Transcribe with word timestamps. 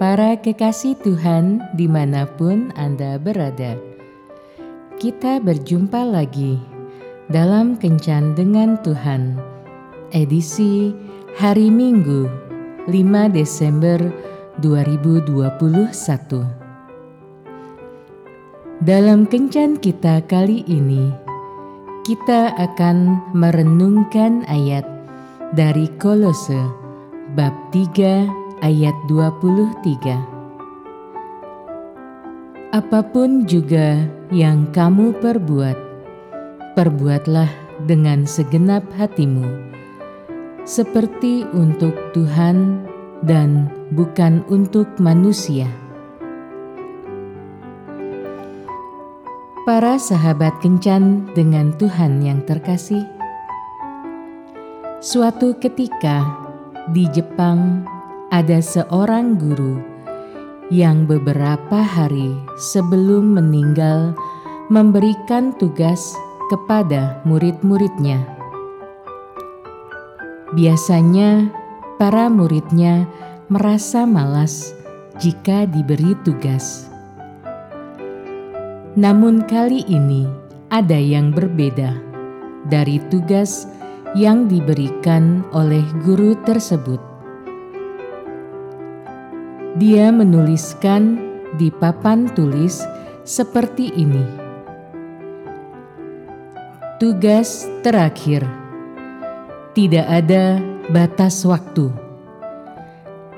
Para 0.00 0.32
kekasih 0.32 0.96
Tuhan 1.04 1.60
di 1.76 1.84
mana 1.84 2.24
pun 2.24 2.72
Anda 2.72 3.20
berada, 3.20 3.76
kita 4.96 5.44
berjumpa 5.44 6.08
lagi 6.08 6.56
dalam 7.28 7.76
Kencan 7.76 8.32
dengan 8.32 8.80
Tuhan, 8.80 9.36
edisi 10.08 10.96
hari 11.36 11.68
Minggu 11.68 12.32
5 12.88 13.28
Desember 13.28 14.00
2021. 14.64 16.48
Dalam 18.80 19.28
Kencan 19.28 19.76
kita 19.76 20.24
kali 20.24 20.64
ini, 20.64 21.12
kita 22.08 22.56
akan 22.56 23.20
merenungkan 23.36 24.48
ayat 24.48 24.88
dari 25.52 25.92
Kolose 26.00 26.64
bab 27.36 27.52
3 27.68 28.39
ayat 28.60 28.92
23. 29.08 30.20
Apa 32.70 33.00
pun 33.02 33.48
juga 33.48 34.06
yang 34.30 34.68
kamu 34.70 35.16
perbuat, 35.18 35.78
perbuatlah 36.76 37.50
dengan 37.88 38.28
segenap 38.28 38.84
hatimu, 38.94 39.48
seperti 40.68 41.48
untuk 41.50 41.96
Tuhan 42.14 42.84
dan 43.24 43.72
bukan 43.96 44.44
untuk 44.52 44.86
manusia. 45.00 45.66
Para 49.64 50.00
sahabat 50.00 50.56
kencan 50.62 51.28
dengan 51.34 51.72
Tuhan 51.76 52.22
yang 52.24 52.40
terkasih, 52.44 53.02
suatu 55.00 55.56
ketika 55.58 56.24
di 56.90 57.06
Jepang 57.12 57.84
ada 58.30 58.62
seorang 58.62 59.34
guru 59.42 59.82
yang 60.70 61.02
beberapa 61.02 61.82
hari 61.82 62.30
sebelum 62.54 63.34
meninggal 63.34 64.14
memberikan 64.70 65.50
tugas 65.58 66.14
kepada 66.46 67.18
murid-muridnya. 67.26 68.22
Biasanya, 70.54 71.50
para 71.98 72.30
muridnya 72.30 73.02
merasa 73.50 74.06
malas 74.06 74.78
jika 75.18 75.66
diberi 75.66 76.14
tugas. 76.22 76.86
Namun, 78.94 79.42
kali 79.42 79.82
ini 79.90 80.30
ada 80.70 80.98
yang 80.98 81.34
berbeda 81.34 81.98
dari 82.70 83.02
tugas 83.10 83.66
yang 84.14 84.46
diberikan 84.46 85.42
oleh 85.50 85.82
guru 86.06 86.38
tersebut. 86.46 87.09
Dia 89.78 90.10
menuliskan 90.10 91.14
di 91.54 91.70
papan 91.70 92.26
tulis 92.34 92.82
seperti 93.22 93.94
ini: 93.94 94.26
"Tugas 96.98 97.70
terakhir, 97.86 98.42
tidak 99.70 100.10
ada 100.10 100.58
batas 100.90 101.46
waktu. 101.46 101.86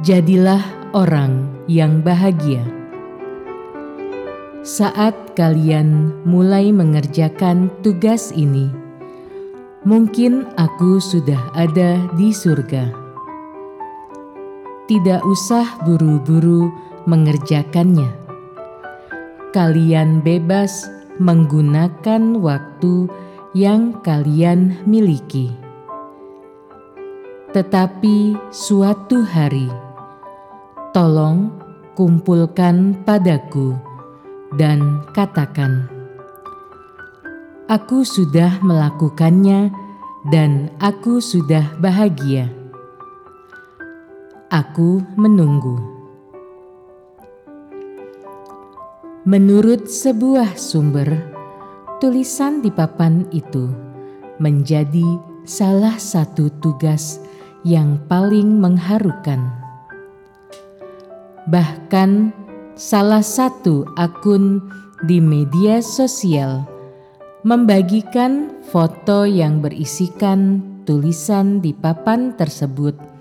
Jadilah 0.00 0.64
orang 0.96 1.44
yang 1.68 2.00
bahagia." 2.00 2.64
Saat 4.64 5.36
kalian 5.36 6.24
mulai 6.24 6.72
mengerjakan 6.72 7.68
tugas 7.84 8.32
ini, 8.32 8.72
mungkin 9.84 10.48
aku 10.56 11.04
sudah 11.04 11.52
ada 11.52 12.00
di 12.16 12.32
surga 12.32 13.03
tidak 14.84 15.24
usah 15.24 15.80
buru-buru 15.84 16.68
mengerjakannya. 17.08 18.12
Kalian 19.54 20.20
bebas 20.20 20.90
menggunakan 21.16 22.36
waktu 22.42 23.06
yang 23.54 24.02
kalian 24.02 24.82
miliki, 24.82 25.54
tetapi 27.54 28.34
suatu 28.50 29.22
hari 29.22 29.70
tolong 30.90 31.54
kumpulkan 31.94 32.98
padaku 33.06 33.78
dan 34.58 35.06
katakan, 35.14 35.86
"Aku 37.70 38.02
sudah 38.02 38.58
melakukannya, 38.58 39.70
dan 40.34 40.74
aku 40.82 41.22
sudah 41.22 41.78
bahagia." 41.78 42.63
Aku 44.54 45.02
menunggu. 45.18 45.82
Menurut 49.26 49.90
sebuah 49.90 50.54
sumber, 50.54 51.10
tulisan 51.98 52.62
di 52.62 52.70
papan 52.70 53.26
itu 53.34 53.66
menjadi 54.38 55.18
salah 55.42 55.98
satu 55.98 56.54
tugas 56.62 57.18
yang 57.66 57.98
paling 58.06 58.62
mengharukan. 58.62 59.42
Bahkan, 61.50 62.30
salah 62.78 63.26
satu 63.26 63.82
akun 63.98 64.62
di 65.02 65.18
media 65.18 65.82
sosial 65.82 66.62
membagikan 67.42 68.54
foto 68.70 69.26
yang 69.26 69.58
berisikan 69.58 70.62
tulisan 70.86 71.58
di 71.58 71.74
papan 71.74 72.38
tersebut 72.38 73.13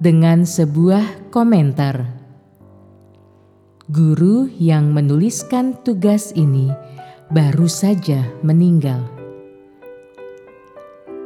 dengan 0.00 0.48
sebuah 0.48 1.28
komentar. 1.28 2.08
Guru 3.92 4.48
yang 4.56 4.96
menuliskan 4.96 5.76
tugas 5.84 6.32
ini 6.32 6.72
baru 7.28 7.68
saja 7.68 8.24
meninggal. 8.40 9.04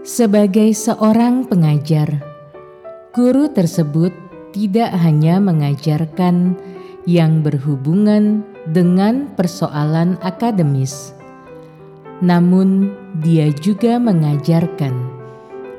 Sebagai 0.03 0.75
seorang 0.75 1.47
pengajar, 1.47 2.19
guru 3.15 3.47
tersebut 3.47 4.11
tidak 4.51 4.91
hanya 4.99 5.39
mengajarkan 5.39 6.59
yang 7.06 7.47
berhubungan 7.47 8.43
dengan 8.75 9.31
persoalan 9.39 10.19
akademis, 10.19 11.15
namun 12.19 12.91
dia 13.23 13.55
juga 13.55 14.03
mengajarkan 14.03 14.93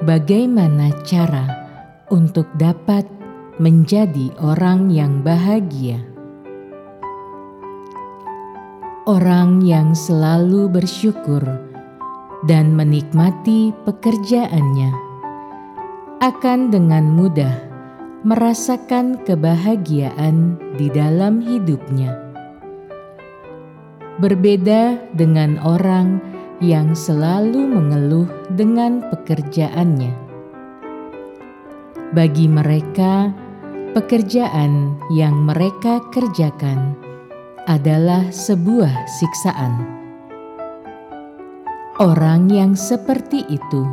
bagaimana 0.08 0.96
cara 1.04 1.65
untuk 2.14 2.46
dapat 2.60 3.06
menjadi 3.58 4.30
orang 4.38 4.92
yang 4.92 5.24
bahagia. 5.26 6.04
Orang 9.06 9.62
yang 9.62 9.94
selalu 9.94 10.70
bersyukur 10.70 11.42
dan 12.50 12.74
menikmati 12.74 13.70
pekerjaannya 13.86 14.92
akan 16.26 16.74
dengan 16.74 17.06
mudah 17.14 17.54
merasakan 18.26 19.22
kebahagiaan 19.22 20.58
di 20.74 20.90
dalam 20.90 21.38
hidupnya. 21.38 22.18
Berbeda 24.18 24.98
dengan 25.14 25.62
orang 25.62 26.18
yang 26.58 26.98
selalu 26.98 27.62
mengeluh 27.62 28.30
dengan 28.58 29.06
pekerjaannya 29.14 30.25
bagi 32.14 32.46
mereka, 32.46 33.34
pekerjaan 33.96 35.00
yang 35.10 35.34
mereka 35.48 36.04
kerjakan 36.14 36.94
adalah 37.66 38.30
sebuah 38.30 39.10
siksaan. 39.10 39.74
Orang 41.98 42.52
yang 42.52 42.76
seperti 42.76 43.48
itu 43.48 43.88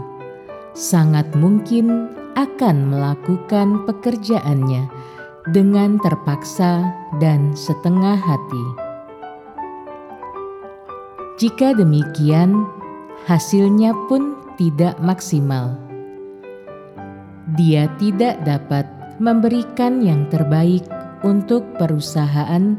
sangat 0.74 1.30
mungkin 1.38 2.10
akan 2.34 2.90
melakukan 2.90 3.86
pekerjaannya 3.86 4.90
dengan 5.54 6.02
terpaksa 6.02 6.90
dan 7.22 7.54
setengah 7.54 8.18
hati. 8.18 8.66
Jika 11.38 11.78
demikian, 11.78 12.66
hasilnya 13.30 13.94
pun 14.10 14.34
tidak 14.58 14.98
maksimal 15.00 15.91
dia 17.58 17.90
tidak 17.98 18.38
dapat 18.46 18.86
memberikan 19.18 20.02
yang 20.02 20.26
terbaik 20.30 20.86
untuk 21.22 21.66
perusahaan 21.78 22.74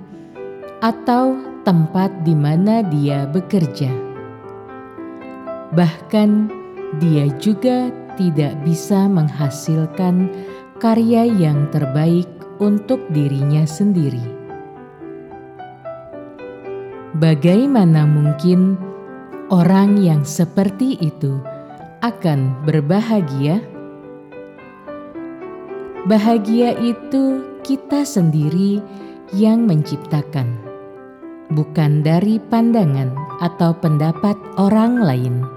atau 0.83 1.39
tempat 1.63 2.11
di 2.27 2.35
mana 2.35 2.83
dia 2.83 3.23
bekerja. 3.27 3.91
Bahkan, 5.73 6.29
dia 7.01 7.31
juga 7.41 7.89
tidak 8.19 8.53
bisa 8.61 9.09
menghasilkan 9.09 10.29
karya 10.77 11.25
yang 11.25 11.65
terbaik 11.73 12.29
untuk 12.61 13.01
dirinya 13.09 13.65
sendiri. 13.65 14.21
Bagaimana 17.17 18.05
mungkin 18.05 18.77
orang 19.49 19.97
yang 19.97 20.21
seperti 20.27 20.99
itu 21.01 21.39
akan 22.03 22.67
berbahagia? 22.67 23.72
Bahagia 26.03 26.75
itu 26.83 27.47
kita 27.63 28.03
sendiri 28.03 28.83
yang 29.31 29.63
menciptakan, 29.63 30.51
bukan 31.47 32.03
dari 32.03 32.43
pandangan 32.43 33.15
atau 33.39 33.71
pendapat 33.71 34.35
orang 34.59 34.99
lain. 34.99 35.47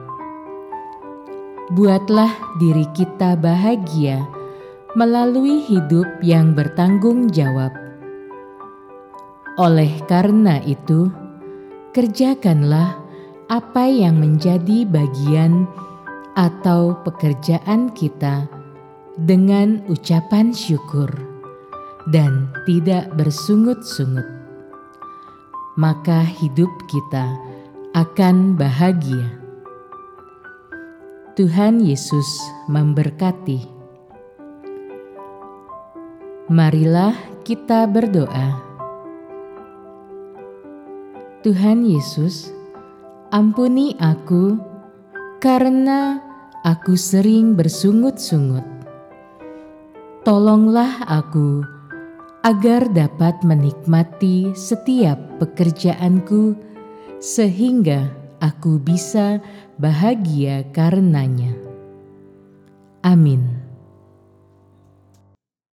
Buatlah 1.75 2.31
diri 2.63 2.87
kita 2.95 3.35
bahagia 3.35 4.23
melalui 4.95 5.67
hidup 5.67 6.07
yang 6.23 6.55
bertanggung 6.55 7.27
jawab. 7.35 7.75
Oleh 9.59 9.99
karena 10.07 10.63
itu, 10.63 11.11
kerjakanlah 11.91 12.95
apa 13.51 13.91
yang 13.91 14.23
menjadi 14.23 14.87
bagian 14.87 15.67
atau 16.39 16.95
pekerjaan 17.03 17.91
kita 17.91 18.56
dengan 19.17 19.81
ucapan 19.89 20.53
syukur 20.53 21.09
dan 22.13 22.53
tidak 22.69 23.09
bersungut-sungut, 23.17 24.29
maka 25.81 26.21
hidup 26.21 26.69
kita 26.85 27.33
akan 27.97 28.61
bahagia. 28.61 29.41
Tuhan 31.33 31.81
Yesus 31.81 32.29
memberkati. 32.69 33.73
Marilah 36.53 37.17
kita 37.45 37.89
berdoa. 37.89 38.61
Tuhan 41.41 41.85
Yesus, 41.89 42.53
ampuni 43.33 43.97
aku 43.97 44.57
karena 45.41 46.21
aku 46.65 46.97
sering 46.97 47.57
bersungut-sungut. 47.57 48.76
Tolonglah 50.27 51.07
aku 51.07 51.63
agar 52.43 52.91
dapat 52.91 53.47
menikmati 53.47 54.51
setiap 54.59 55.39
pekerjaanku, 55.39 56.59
sehingga 57.23 58.11
aku 58.43 58.83
bisa 58.83 59.39
bahagia 59.79 60.67
karenanya. 60.75 61.55
Amin. 63.07 63.66